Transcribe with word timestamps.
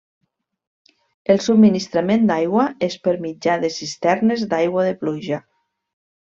El 1.33 1.43
subministrament 1.47 2.25
d'aigua 2.31 2.65
és 2.89 2.97
per 3.09 3.15
mitjà 3.29 3.61
de 3.67 3.73
cisternes 3.79 4.49
d'aigua 4.57 4.89
de 4.91 4.99
pluja. 5.05 5.45